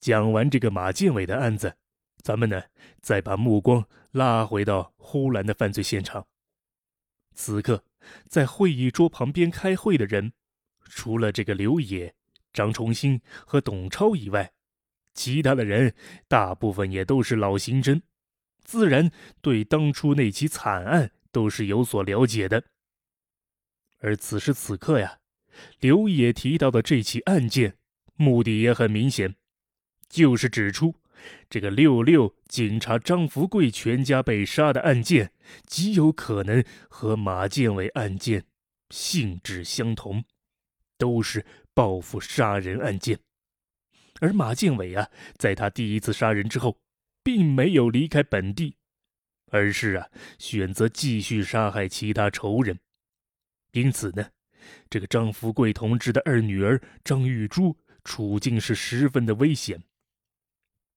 [0.00, 1.76] 讲完这个马建伟的案子，
[2.22, 2.62] 咱们呢
[3.00, 6.26] 再把目光拉回到呼兰的犯罪现场。
[7.34, 7.84] 此刻，
[8.26, 10.32] 在会议桌旁边开会的人，
[10.84, 12.14] 除了这个刘野、
[12.52, 14.52] 张崇新和董超以外，
[15.14, 15.94] 其他的人
[16.28, 18.00] 大部分也都是老刑侦，
[18.64, 19.10] 自然
[19.40, 22.64] 对当初那起惨案都是有所了解的。
[23.98, 25.18] 而此时此刻呀，
[25.78, 27.76] 刘野提到的这起案件，
[28.14, 29.36] 目的也很明显，
[30.10, 30.94] 就是指出
[31.48, 35.32] 这个六六警察张福贵全家被杀的案件，
[35.64, 38.44] 极有可能和马建伟案件
[38.90, 40.24] 性质相同，
[40.98, 43.18] 都是报复杀人案件。
[44.20, 46.78] 而马建伟啊，在他第一次杀人之后，
[47.22, 48.76] 并没有离开本地，
[49.50, 52.78] 而是啊，选择继续杀害其他仇人。
[53.72, 54.26] 因此呢，
[54.90, 59.82] 这个张福贵同志的二女儿张玉珠处境是十分的危险。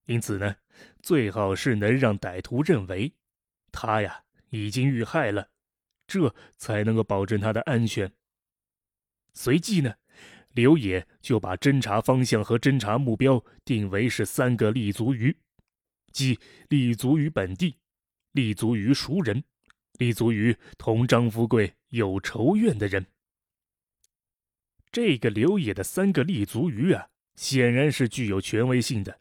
[0.06, 0.56] 因此呢，
[1.02, 3.12] 最好是能让歹徒认为
[3.72, 5.48] 他呀已经遇害了，
[6.06, 8.12] 这才能够保证他的安全。
[9.32, 9.94] 随即呢，
[10.52, 15.36] 刘野就把侦查方向和侦查目标定为是三个立足于，
[16.12, 16.38] 即
[16.68, 17.78] 立足于本地，
[18.32, 19.44] 立足于熟人。
[19.98, 23.06] 立足于同张富贵有仇怨的人，
[24.90, 29.20] 这个刘野的三个立足于啊，显然是具有权威性的。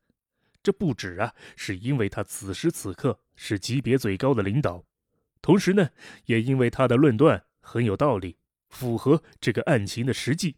[0.63, 4.83] 这不止啊，是因为他此时此刻是级别最高的领导，
[5.41, 5.89] 同时呢，
[6.25, 8.37] 也因为他的论断很有道理，
[8.69, 10.55] 符合这个案情的实际。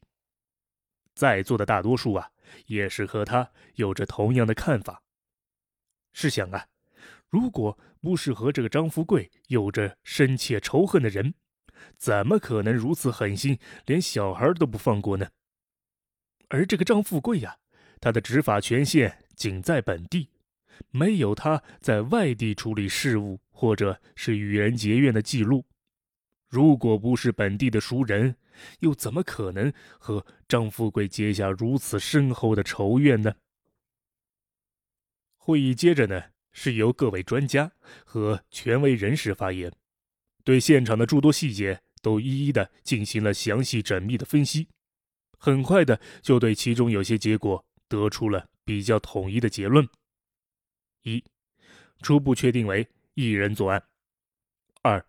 [1.15, 2.29] 在座的大多数啊，
[2.67, 5.01] 也是和他有着同样的看法。
[6.13, 6.67] 试想啊。
[7.27, 11.33] 如果不是和这个张富贵有着深切仇恨的人，
[11.97, 15.27] 怎么可能如此狠心，连小孩都不放过呢？
[16.47, 17.57] 而这个张富贵呀，
[17.99, 20.29] 他的执法权限仅在本地，
[20.91, 25.65] 没有他在外地处理事务或者是与人结怨的记录。
[26.47, 28.35] 如果不是本地的熟人，
[28.79, 33.35] 又怎么可能和张富贵结下如此深厚的仇怨呢？
[35.37, 36.23] 会议接着呢？
[36.57, 37.69] 是由各位专家
[38.05, 39.69] 和权威人士发言，
[40.45, 44.69] 对现场的诸多细节都一一的进行了详细缜密的分析，
[45.37, 49.87] 很快的就对其中有些结果得出了比较统一的结论：
[51.03, 51.23] 一，
[52.01, 53.79] 初步确定为一人作案；
[54.81, 55.05] 二，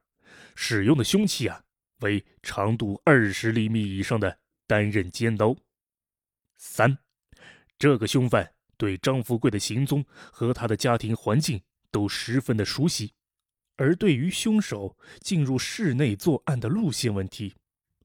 [0.55, 1.65] 使用的凶器啊
[2.01, 4.39] 为长度二十厘米以上的
[4.69, 5.53] 单刃尖刀；
[6.57, 6.97] 三，
[7.77, 8.53] 这个凶犯。
[8.79, 13.15] 对张富贵的行踪和他的家庭环境都十分的熟悉，
[13.77, 17.55] 而对于凶手进入室内作案的路线问题，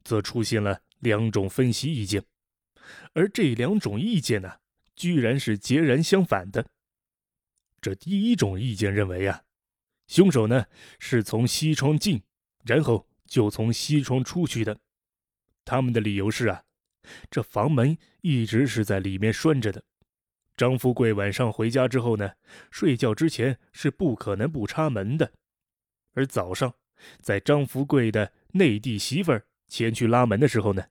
[0.01, 2.23] 则出现了两种分析意见，
[3.11, 4.60] 而这两种意见呢，
[5.01, 6.63] 居然是截然相反的。
[7.81, 9.41] 这第一种意见认为啊，
[10.05, 10.67] 凶手呢
[10.99, 12.21] 是从西窗进，
[12.63, 14.79] 然后就从西窗出去的。
[15.65, 16.63] 他们的理由是啊，
[17.31, 19.83] 这房门一直是在里面拴着的。
[20.55, 22.33] 张富贵晚上回家之后呢，
[22.69, 25.33] 睡觉之前是不可能不插门的。
[26.13, 26.75] 而早上，
[27.21, 30.85] 在张富贵的内地媳妇儿前去拉门的时候呢，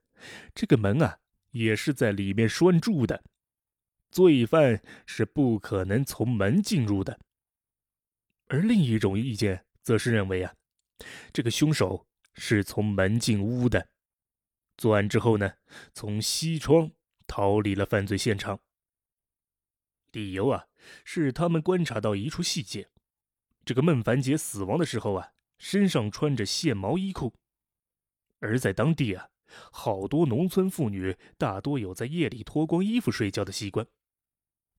[0.52, 1.18] 这个门啊
[1.52, 3.22] 也是在里面拴住的，
[4.10, 7.18] 罪犯是不可能从门进入的。
[8.48, 10.54] 而另一种意见则是认为啊，
[11.32, 13.88] 这个凶手是从门进屋的，
[14.76, 15.54] 作案之后呢，
[15.94, 16.90] 从西窗
[17.26, 18.60] 逃离了犯罪现场。
[20.10, 20.66] 理由啊，
[21.04, 22.88] 是他们观察到一处细节：
[23.64, 27.32] 这个孟凡杰死亡的时候啊，身上穿着线毛衣裤。
[28.40, 29.28] 而在当地啊，
[29.70, 33.86] 好多农村妇女大多有在夜里脱光衣服睡觉的习惯。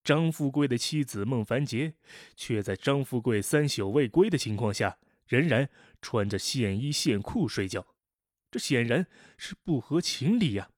[0.04, 1.94] 张富贵的妻子孟凡杰
[2.36, 4.98] 却在张富贵三宿未归的情况下，
[5.28, 5.70] 仍然
[6.02, 7.86] 穿着线衣线裤睡觉，
[8.50, 9.06] 这显然
[9.38, 10.70] 是不合情理呀。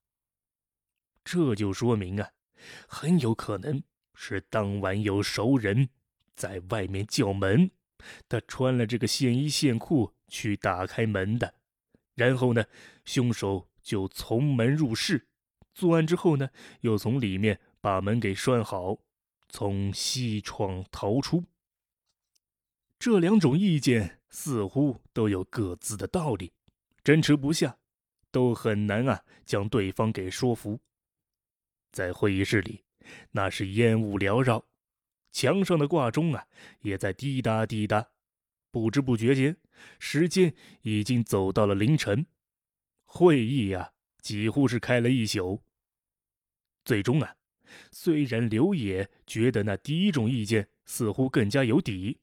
[1.24, 2.32] 这就说明啊，
[2.88, 3.84] 很有可能。
[4.16, 5.90] 是当晚有熟人
[6.36, 7.72] 在外面叫门，
[8.30, 11.56] 他穿了这个线衣线裤去打开门的，
[12.14, 12.64] 然后呢，
[13.04, 15.28] 凶手就从门入室，
[15.74, 16.52] 作案之后呢，
[16.82, 19.00] 又从里面把门给拴好，
[19.54, 21.46] 从西窗逃出。
[22.98, 26.52] 这两种意见似乎都有各自的道理，
[27.04, 27.78] 争持不下，
[28.32, 30.80] 都很难啊将对方给说服。
[31.92, 32.84] 在会议室里。
[33.32, 34.66] 那是烟雾缭绕，
[35.34, 36.48] 墙上的挂钟啊
[36.80, 38.08] 也在滴答滴答。
[38.72, 39.58] 不知不觉间，
[40.00, 42.26] 时间已经走到了凌晨。
[43.04, 43.92] 会议呀，
[44.22, 45.62] 几乎是开了一宿。
[46.86, 47.36] 最终啊，
[47.92, 52.18] 虽然刘野觉得那第一种意见似乎更加有底，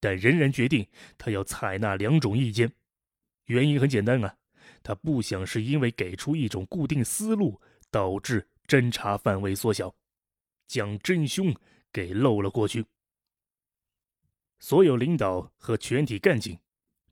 [0.00, 2.70] 但仍然决定他要采纳两种意见。
[3.46, 4.36] 原因很简单啊，
[4.82, 7.60] 他不想是因为给出一种固定思路，
[7.90, 9.94] 导致侦查范围缩小，
[10.66, 11.54] 将真凶
[11.92, 12.84] 给漏了过去。
[14.58, 16.58] 所有领导和全体干警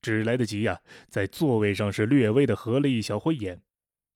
[0.01, 3.61] 只来得及呀，在座位上是略微的合了一小会眼，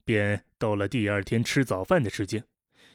[0.05, 2.43] 便到了第二天吃早饭的时间。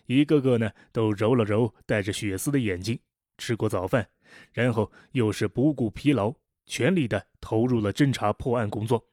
[0.05, 3.00] 一个个呢都揉了揉带着血丝的眼睛，
[3.38, 4.09] 吃过早饭，
[4.51, 6.33] 然后又是不顾疲劳，
[6.65, 9.07] 全力的投入了侦查破案工作。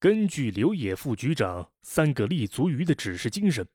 [0.00, 3.66] 根据刘野副局长三个立足于的指示精神，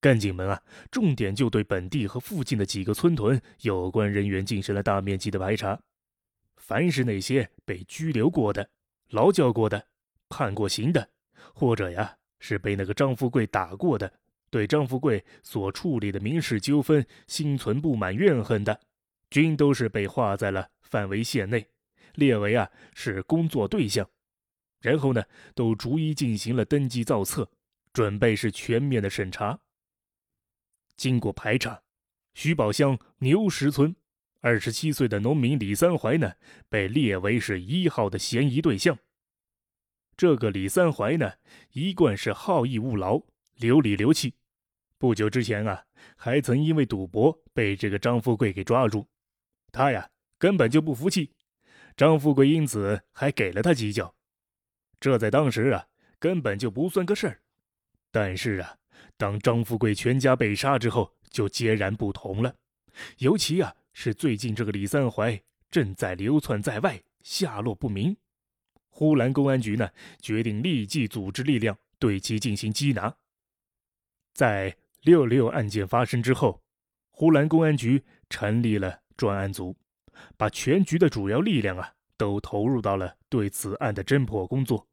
[0.00, 5.80] 干警们啊，重点就对本地和附近的几个村屯有关人员进行了大面积的排查。
[6.56, 8.68] 凡是那些被拘留过的、
[9.10, 9.86] 劳教过的、
[10.28, 11.08] 判过刑的，
[11.54, 14.12] 或者呀是被那个张富贵打过的。
[14.52, 18.78] 对张富贵所处理的民事纠纷心存不满怨恨的，
[19.30, 21.66] 均都是被划在了范围线内，
[22.16, 24.06] 列为啊是工作对象，
[24.82, 27.50] 然后呢都逐一进行了登记造册，
[27.94, 29.58] 准备是全面的审查。
[30.96, 31.82] 经过排查，
[32.34, 33.96] 徐宝乡牛石村
[34.42, 36.30] 二十七岁的农民李三怀呢
[36.68, 38.98] 被列为是一号的嫌疑对象。
[40.14, 41.32] 这个李三怀呢
[41.70, 43.22] 一贯是好逸恶劳、
[43.56, 44.34] 流里流气。
[45.02, 45.84] 不久之前啊，
[46.14, 49.04] 还曾因为赌博被这个张富贵给抓住，
[49.72, 50.08] 他呀
[50.38, 51.34] 根本就不服气，
[51.96, 54.14] 张富贵因此还给了他几脚，
[55.00, 55.84] 这在当时啊
[56.20, 57.42] 根本就不算个事儿。
[58.12, 58.76] 但是啊，
[59.16, 62.54] 当张富贵全家被杀之后，就截然不同了。
[63.18, 68.16] 尤其啊是最近这个李三怀正在流窜在外，下落不明，
[68.88, 69.90] 呼兰公安局呢
[70.20, 73.12] 决定立即组织力量对其进行缉拿，
[74.32, 74.76] 在。
[75.02, 76.62] 六六案件发生之后，
[77.10, 79.76] 呼兰公安局成立了专案组，
[80.36, 84.86] 把全局的主要力量啊都投入到了对此案的侦破工作。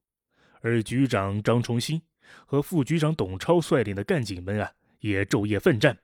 [0.62, 2.02] 而局长张崇新
[2.46, 5.96] 和副局长董超率领的干警们啊，也昼夜奋战。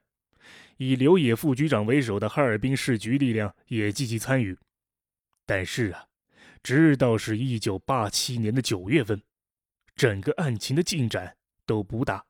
[0.78, 4.56] 以刘野副局长为首的哈尔滨市局力量也积极参与。
[5.48, 6.06] 但是啊，
[6.62, 9.20] 直到是一九八七年的九月份，
[9.96, 11.36] 整个案情的进展
[11.66, 12.24] 都不大。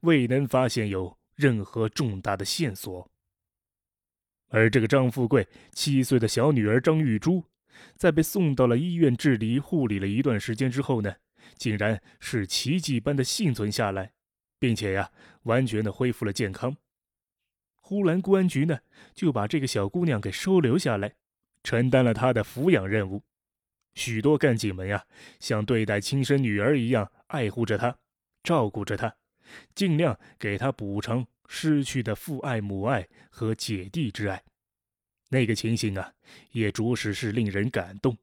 [0.00, 3.10] 未能发现有任何重大的线索，
[4.48, 7.44] 而这个张富贵七岁的小女儿张玉珠，
[7.96, 11.14] 在被送到了医院治理护理了一段时间之后呢，
[11.56, 14.12] 竟然是奇迹般的幸存下来，
[14.58, 15.10] 并且呀，
[15.42, 16.76] 完全的恢复了健康。
[17.80, 18.78] 呼兰公安局呢，
[19.14, 21.14] 就把这个小姑娘给收留下来，
[21.62, 23.22] 承担了她的抚养任务。
[23.94, 25.06] 许多干警们呀，
[25.40, 27.98] 像对待亲生女儿一样爱护着她，
[28.42, 29.16] 照顾着她。
[29.74, 34.42] 尽量给他补偿失去的父爱、母爱和姐弟之爱，
[35.28, 36.12] 那个情形啊，
[36.52, 38.16] 也着实是令人感动。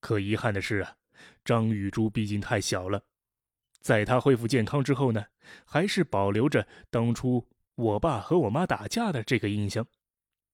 [0.00, 0.96] 可遗憾的是啊，
[1.44, 3.02] 张玉珠毕竟太小了，
[3.80, 5.26] 在她恢复健康之后呢，
[5.64, 9.86] 还是保留着当初我爸和我妈打架的这个印象，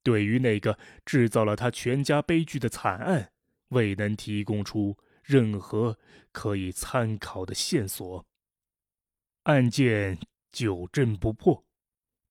[0.03, 3.33] 对于那个制造了他全家悲剧的惨案，
[3.69, 5.99] 未能提供出任何
[6.31, 8.25] 可以参考的线索。
[9.47, 10.19] 案件
[10.51, 11.65] 久侦不破，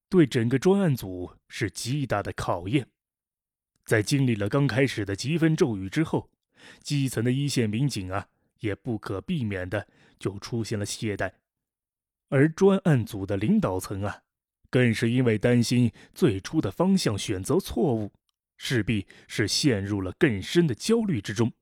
[0.10, 2.90] 对整个专案组是极大的考验。
[3.86, 6.30] 在经历了刚开始的疾风骤雨之后，
[6.84, 8.28] 基层的一线民警啊，
[8.60, 9.88] 也不可避免的
[10.20, 11.32] 就出现了懈怠，
[12.28, 14.24] 而专案组的领导层啊，
[14.70, 18.12] 更是因为担心最初的方向选择错误，
[18.58, 21.54] 势必是陷入了更深的焦虑之中。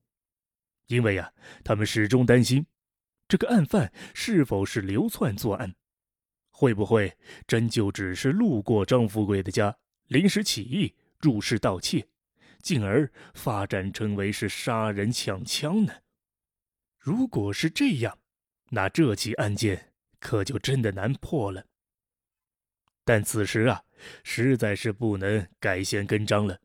[0.87, 1.31] 因为啊，
[1.63, 2.65] 他们始终担心。
[3.27, 5.75] 这个案犯是否是流窜作案？
[6.51, 9.75] 会不会真就只是路过张富贵的家，
[10.07, 12.07] 临时起意入室盗窃，
[12.61, 15.93] 进而发展成为是杀人抢枪呢？
[16.99, 18.19] 如果是这样，
[18.69, 21.65] 那这起案件可就真的难破了。
[23.03, 23.83] 但此时啊，
[24.23, 26.61] 实在是不能改弦更张了，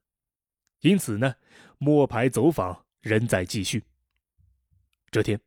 [0.81, 1.35] 因此呢，
[1.79, 3.83] 摸排走访仍在继续。
[5.11, 5.41] 这天。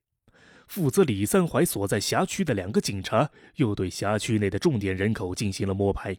[0.71, 6.17] 负责李三怀所在辖区的两个警察又对辖区内的重点人口进行了摸排，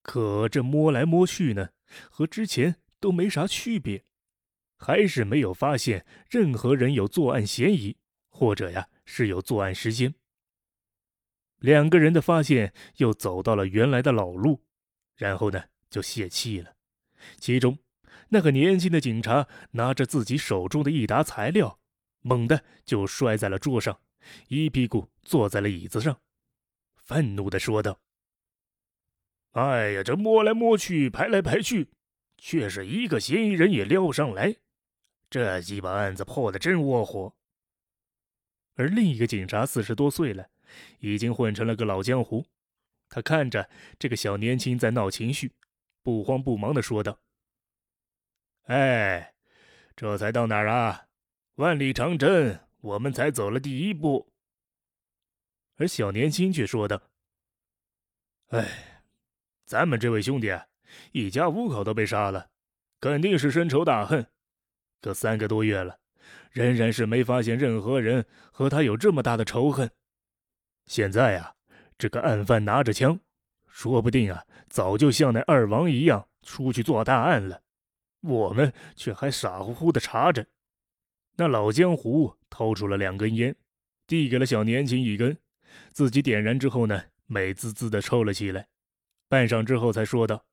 [0.00, 1.68] 可这摸来摸去呢，
[2.08, 4.02] 和之前都没啥区别，
[4.78, 7.98] 还是没有发现任何人有作案嫌疑，
[8.30, 10.14] 或者呀是有作案时间。
[11.58, 14.62] 两个人的发现又走到了原来的老路，
[15.16, 16.72] 然后呢就泄气了。
[17.38, 17.78] 其中
[18.30, 21.78] 那个年轻的警察拿着自己手中的一沓材料。
[22.26, 23.96] 猛地就摔在了桌上，
[24.48, 26.20] 一屁股坐在了椅子上，
[26.96, 28.00] 愤怒地说道
[29.54, 31.88] ：“哎呀，这摸来摸去，排来排去，
[32.36, 34.56] 却是一个嫌疑人也撩不上来。
[35.30, 37.32] 这鸡巴案子破的真窝火。
[38.74, 40.50] 而另一个警察四十多岁了，
[40.98, 42.44] 已经混成了个老江湖。
[43.08, 45.52] 他看着这个小年轻在闹情绪，
[46.02, 47.20] 不慌不忙的说道
[48.66, 49.32] ：“哎，
[49.94, 51.04] 这才到哪儿啊？
[51.56, 54.32] 万里长征，我们才走了第一步。”
[55.76, 57.02] 而小年轻却说道
[58.48, 59.02] ：“哎，
[59.66, 60.48] 咱们这位兄弟，
[61.12, 62.48] 一家五口都被杀了，
[63.00, 64.26] 肯定是深仇大恨。
[65.02, 65.98] 可三个多月了，
[66.50, 69.90] 仍然是没发现任何人和他有这么大的仇恨。
[70.86, 71.52] 现在呀。”
[71.98, 73.18] 这个案犯拿着枪，
[73.66, 77.62] 说不定啊，早就像那二王一样出去做大案了，
[78.20, 80.46] 我们却还傻乎乎的查着。
[81.36, 83.54] 那老江湖掏出了两根烟，
[84.06, 85.36] 递给了小年轻一根，
[85.92, 88.68] 自己点燃之后呢，美滋滋的抽了起来，
[89.28, 90.44] 半晌之后才说道：“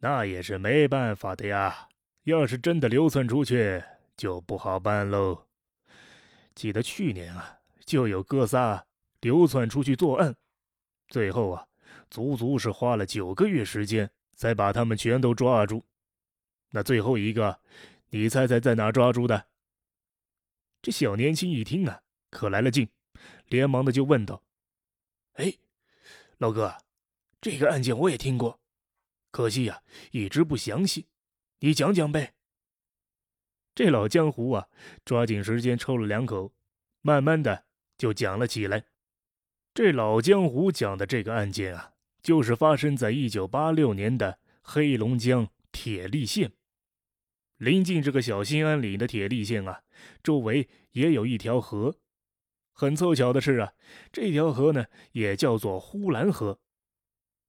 [0.00, 1.88] 那也是没办法的呀，
[2.24, 3.82] 要是真的流窜出去，
[4.16, 5.46] 就不好办喽。
[6.54, 8.84] 记得去年啊，就有哥仨。”
[9.20, 10.36] 流窜出去作案，
[11.08, 11.66] 最后啊，
[12.08, 15.84] 足足是花了九个月时间才把他们全都抓住。
[16.70, 17.58] 那最后一个，
[18.10, 19.46] 你猜猜在哪抓住的？
[20.80, 22.88] 这小年轻一听啊，可来了劲，
[23.46, 24.42] 连忙的就问道
[25.34, 25.52] ：“哎，
[26.38, 26.76] 老哥，
[27.40, 28.60] 这个案件我也听过，
[29.30, 29.82] 可惜呀，
[30.12, 31.06] 一直不详细，
[31.60, 32.34] 你讲讲呗。”
[33.74, 34.68] 这老江湖啊，
[35.04, 36.52] 抓紧时间抽了两口，
[37.00, 37.64] 慢慢的
[37.96, 38.84] 就讲了起来。
[39.74, 41.92] 这老江湖讲的这个案件啊，
[42.22, 46.52] 就是发生在一九八六年的黑龙江铁力县。
[47.58, 49.82] 临近这个小兴安岭的铁力县啊，
[50.22, 51.98] 周围也有一条河。
[52.72, 53.72] 很凑巧的是啊，
[54.12, 56.60] 这条河呢也叫做呼兰河。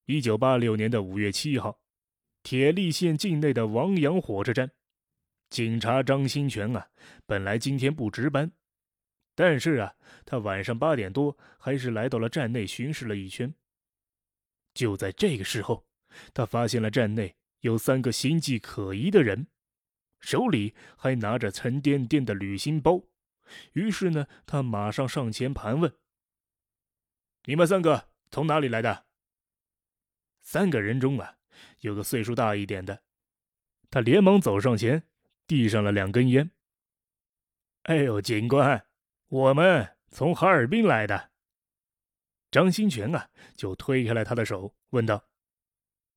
[0.06, 1.80] 一九八六年的五月七号，
[2.42, 4.72] 铁力县境内的王阳火车站，
[5.52, 6.90] 警察张新全啊，
[7.28, 8.52] 本来今天不值班。
[9.36, 9.94] 但是啊，
[10.26, 13.54] 他晚上八点多还是来到了站内巡视了一圈。
[14.74, 15.86] 就在这个时候，
[16.34, 19.46] 他发现了站内有三个形迹可疑的人，
[20.20, 23.04] 手里还拿着沉甸甸的旅行包。
[23.74, 25.92] 于是呢，他马上上前盘问
[27.46, 29.06] ：“你们三个从哪里来的？”
[30.42, 31.38] 三个人中啊，
[31.80, 33.04] 有个岁数大一点的，
[33.90, 35.04] 他连忙走上前，
[35.48, 36.52] 递上了两根烟。
[37.84, 38.86] “哎呦，警官！”
[39.30, 41.32] 我们从哈尔滨来的。
[42.50, 45.30] 张新全啊，就推开了他的手，问道：“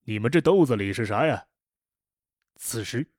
[0.04, 1.46] 你们这兜子里是啥呀？”
[2.56, 3.11] 此时，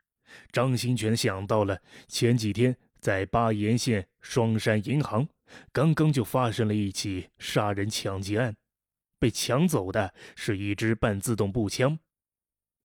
[0.52, 5.28] 张新全想到了前几天在巴彦县双山银行，
[5.72, 8.56] 刚刚就发生了一起杀人抢劫案，
[9.20, 12.00] 被抢走的是一支半自动步枪，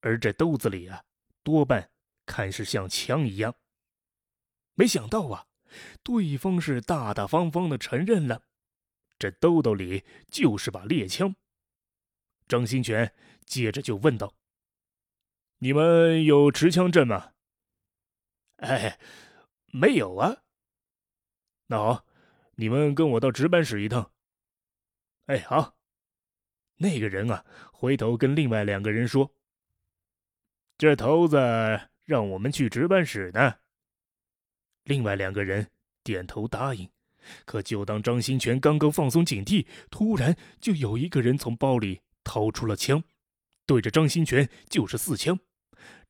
[0.01, 1.03] 而这兜子里啊，
[1.43, 1.91] 多半
[2.27, 3.55] 看是像枪一样。
[4.75, 5.47] 没想到啊！
[6.03, 8.43] 对方是大大方方的承认了，
[9.19, 11.35] 这兜兜里就是把猎枪。
[12.47, 13.13] 张新全
[13.45, 14.33] 接着就问道
[15.59, 17.33] ：“你们有持枪证吗
[18.59, 18.99] ？”“哎，
[19.73, 20.37] 没有啊。
[21.69, 22.07] ”“那好，
[22.57, 24.11] 你们跟我到值班室一趟。
[25.27, 25.77] ”“哎，好。”
[26.81, 29.35] 那个人啊，回头跟另外两个人说
[30.79, 31.37] ：“这头子
[32.05, 33.57] 让我们去值班室呢。”
[34.85, 35.69] 另外两个人
[36.05, 36.89] 点头答应，
[37.45, 43.03] 可就当张新全刚刚放松警惕，突然就有一个人从包里掏出了枪，
[43.69, 45.39] 对着张新全就是四枪。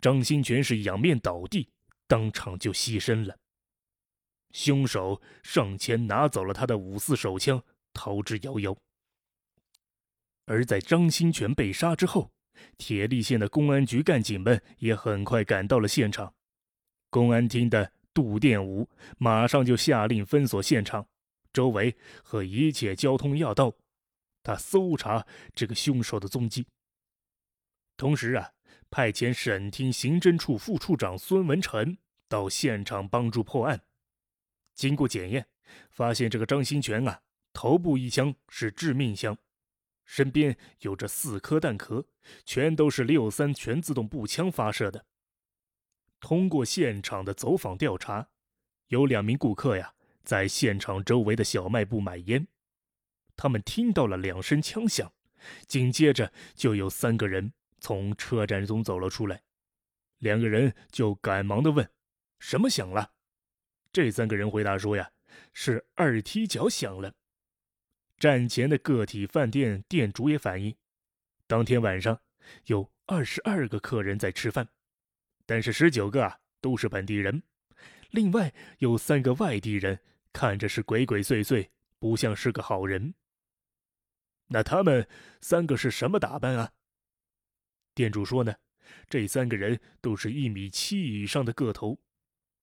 [0.00, 1.68] 张新全是仰面倒地，
[2.06, 3.36] 当场就牺牲了。
[4.52, 7.60] 凶手上前拿走了他的五四手枪，
[7.92, 8.78] 逃之夭夭。
[10.46, 12.30] 而在张新全被杀之后，
[12.76, 16.32] 铁力县的公安局干警们也很快赶到了现场，
[17.10, 17.92] 公安厅的。
[18.14, 21.06] 杜殿武马上就下令封锁现场，
[21.52, 23.72] 周围和一切交通要道，
[24.42, 25.24] 他搜查
[25.54, 26.66] 这个凶手的踪迹。
[27.98, 28.52] 同时啊，
[28.90, 33.82] 派遣省厅刑侦处副处长孙文臣到现场帮助破案。
[34.72, 35.48] 经过检验，
[35.90, 39.36] 发现这个张新全啊，头部一枪是致命枪，
[40.04, 42.06] 身边有着四颗弹壳，
[42.46, 45.04] 全都是六三全自动步枪发射的。
[46.20, 48.28] 通过现场的走访调查，
[48.86, 52.46] 有两名顾客呀，在现场周围的小卖部买烟，
[53.36, 55.12] 他们听到了两声枪响，
[55.66, 59.42] 紧接着就有三个人从车站中走了出来，
[60.18, 61.88] 两个人就赶忙的问
[62.38, 63.12] ：“什么响了？”
[63.92, 65.10] 这三个人回答说：“呀，
[65.52, 67.14] 是二踢脚响了。”
[68.18, 70.74] 站前的个体饭店店主也反映，
[71.46, 72.20] 当天晚上
[72.66, 74.68] 有二十二个客人在吃饭，
[75.46, 77.42] 但是十九个啊都是本地人，
[78.10, 80.00] 另外有三个外地人，
[80.32, 81.68] 看着是鬼鬼祟祟，
[82.00, 83.14] 不像是个好人。
[84.48, 85.06] 那他们
[85.40, 86.72] 三个是什么打扮啊？
[87.98, 88.54] 店主说呢，
[89.10, 91.98] 这三个人都是一米七以上的个头，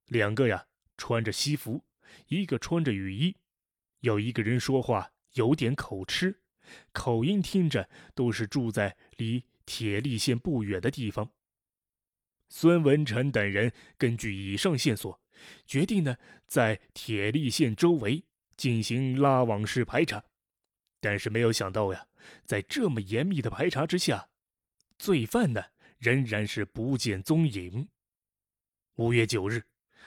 [0.05, 0.65] 两个呀
[0.95, 1.83] 穿着西服，
[2.29, 3.35] 一个穿着雨衣，
[3.99, 6.39] 有一个人说话有点口吃，
[6.93, 11.29] 口音听着都是住在离铁力县不远的地方。
[12.47, 15.19] 孙文臣等人根据以上线索，
[15.65, 16.15] 决定呢
[16.47, 18.23] 在铁力县周围
[18.55, 20.23] 进行拉网式排查，
[21.01, 22.07] 但是没有想到呀，
[22.45, 24.29] 在这么严密的排查之下。
[24.97, 25.63] 罪犯呢，
[25.97, 27.87] 仍然是不见踪影。
[28.95, 29.63] 五月九日，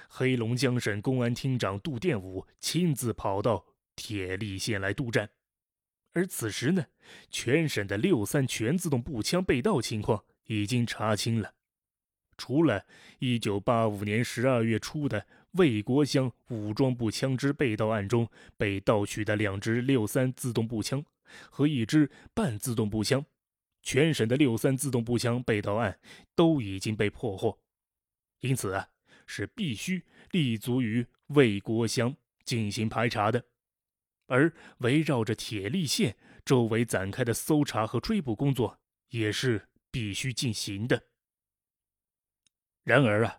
[0.09, 5.28] 黑龙江省公安厅长杜殿武亲自跑到铁力县来督战，
[6.12, 6.87] 而此时呢，
[7.30, 11.54] 全省的六三全自动步枪被盗情况已经查清了。
[12.37, 12.87] 除了
[13.18, 21.04] 一九八五年十二月初的魏国乡武装步枪支被盗案中被盗取的两支六三自动步枪
[21.50, 23.26] 和一支半自动步枪。
[23.88, 25.99] 全省的六三自动步枪被盗案
[26.35, 27.59] 都已经被破获，
[28.40, 28.90] 因此啊，
[29.26, 32.14] 是必须立足于魏国乡
[32.45, 33.42] 进行排查的，
[34.26, 38.78] 而围绕着铁力县周围展开的搜查和追捕工作
[39.09, 41.04] 也是必须进行的。
[42.85, 43.38] 然而啊，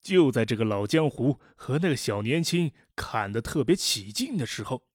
[0.00, 4.88] 就在这个老江湖和那个小年轻砍得特别起劲的时候，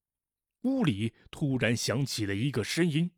[0.64, 3.12] 屋里突然响起了一个声音。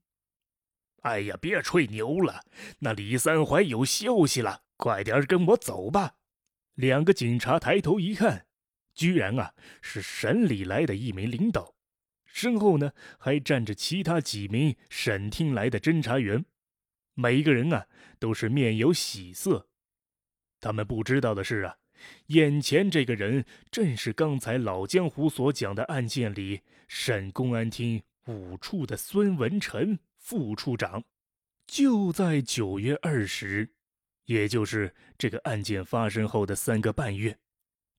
[1.02, 2.46] 哎呀，别吹牛了！
[2.80, 6.16] 那李三怀有消息了，快点跟我走吧。
[6.76, 8.46] 两个警察抬头一看，
[8.94, 11.76] 居然啊是省里来的一名领导，
[12.26, 16.46] 身后呢还站着其他几名省厅来的侦查员，
[17.16, 17.88] 每一个人啊
[18.20, 19.68] 都是面有喜色。
[20.60, 21.78] 他们不知道的是啊，
[22.28, 29.98] 眼前这个人正是刚才老江湖所讲的案件里省公安厅五处的孙文成。
[30.32, 31.04] 副处长
[31.68, 33.74] 就在九月二十日，
[34.28, 37.38] 也就是这个案件发生后的三个半月，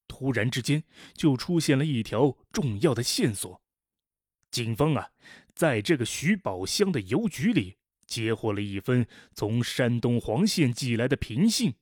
[0.09, 3.61] 突然之间就出现了一条重要的线索。
[4.51, 5.11] 警方啊，
[5.55, 11.75] 在这个徐宝乡的邮局里接获了一封从山东黄县寄来的平信，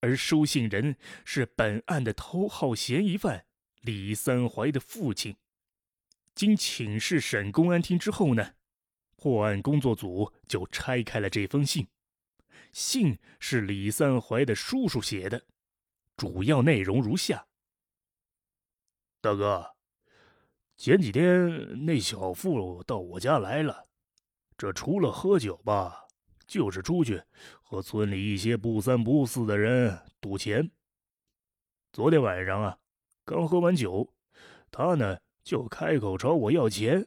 [0.00, 3.46] 而收信人是本案的头号嫌疑犯
[3.82, 5.36] 李三怀的父亲。
[6.34, 8.54] 经请示省公安厅之后呢？
[9.18, 11.88] 破案工作组就拆开了这封信，
[12.70, 15.44] 信是李三怀的叔叔写的，
[16.16, 17.44] 主要内容如下：
[19.20, 19.74] 大哥，
[20.76, 23.88] 前几天那小妇到我家来了，
[24.56, 26.06] 这除了喝酒吧，
[26.46, 27.20] 就是出去
[27.60, 30.70] 和村里一些不三不四的人赌钱。
[31.92, 32.78] 昨天晚上啊，
[33.24, 34.14] 刚喝完酒，
[34.70, 37.04] 他呢就开口朝我要钱。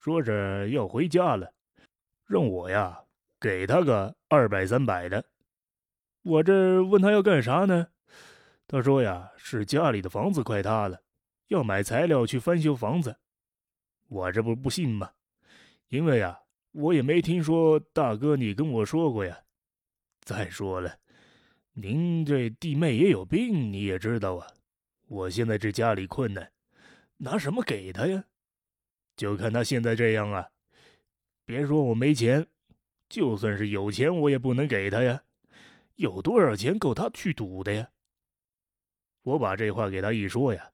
[0.00, 1.52] 说着要回家了，
[2.24, 3.04] 让我呀
[3.38, 5.22] 给他个二百三百的。
[6.22, 7.86] 我这问他要干啥呢？
[8.66, 11.02] 他说呀是家里的房子快塌了，
[11.48, 13.14] 要买材料去翻修房子。
[14.08, 15.10] 我这不不信吗？
[15.88, 16.40] 因为呀
[16.72, 19.38] 我也没听说大哥你跟我说过呀。
[20.22, 20.96] 再说了，
[21.74, 24.46] 您这弟妹也有病，你也知道啊。
[25.08, 26.50] 我现在这家里困难，
[27.18, 28.24] 拿什么给他呀？
[29.16, 30.50] 就看他现在这样啊，
[31.44, 32.46] 别说我没钱，
[33.08, 35.24] 就算是有钱，我也不能给他呀。
[35.96, 37.90] 有多少钱够他去赌的呀？
[39.22, 40.72] 我把这话给他一说呀，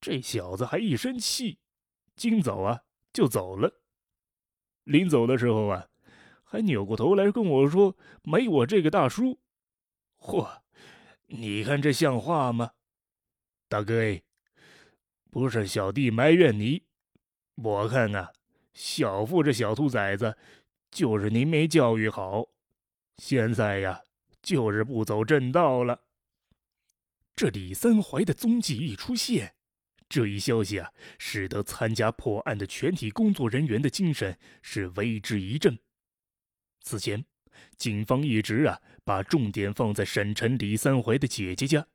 [0.00, 1.58] 这小子还一生气，
[2.14, 2.82] 今早啊
[3.12, 3.80] 就走了。
[4.84, 5.88] 临走的时候啊，
[6.44, 9.40] 还扭过头来跟我说：“没我这个大叔。”
[10.18, 10.60] 嚯，
[11.26, 12.72] 你看这像话吗？
[13.68, 13.94] 大哥，
[15.30, 16.84] 不是小弟埋怨你。
[17.60, 18.32] 我看啊，
[18.72, 20.36] 小富这小兔崽子，
[20.92, 22.50] 就是您没教育好，
[23.16, 24.02] 现在呀，
[24.40, 26.02] 就是不走正道了。
[27.34, 29.54] 这李三怀的踪迹一出现，
[30.08, 35.76] 这一消息啊，使得参加破案的全体工作人员的精神是为之一振。
[36.80, 37.24] 此前，
[37.76, 41.88] 警方一直啊，把重点放在沈晨李三怀的姐姐家，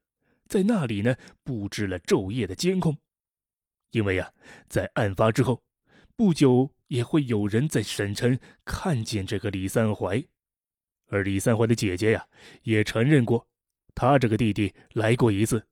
[0.46, 2.98] 在那里呢，布置了昼夜的监控。
[3.94, 4.32] 因为呀，
[4.68, 5.64] 在案发之后
[6.16, 10.24] 不久，也会有人在省城看见这个李三怀，
[11.08, 12.28] 而李三怀的姐姐呀，
[12.64, 13.48] 也承认过，
[13.94, 15.66] 他这个弟弟来过一次，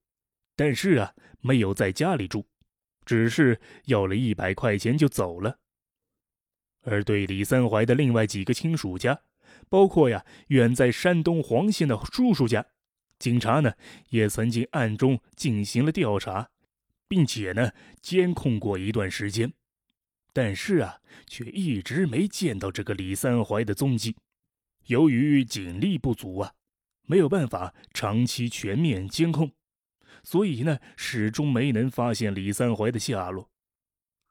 [0.56, 2.48] 但是啊，没有在家里住，
[3.06, 5.58] 只是要了一百块钱就走了。
[6.84, 9.20] 而对李三槐的另外几个亲属家，
[9.68, 12.64] 包括呀远在山东黄县的叔叔家，
[13.18, 13.74] 警察呢
[14.10, 16.50] 也曾经暗中进行了调查，
[17.12, 19.52] 并且呢监控过一段时间，
[20.32, 24.16] 但是啊却一直没见到这个李三槐的踪迹。
[24.86, 26.54] 由于警力不足啊，
[27.08, 29.52] 没有办法长期全面监控，
[30.24, 33.50] 所以呢始终没能发现李三槐的下落。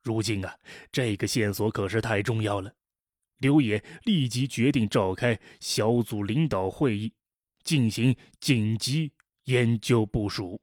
[0.02, 0.56] 如今啊，
[0.90, 2.72] 这个线索可是太重要了。
[3.36, 7.12] 刘野立即决定召开小组领导会议，
[7.62, 9.12] 进行紧急
[9.44, 10.60] 研究部署。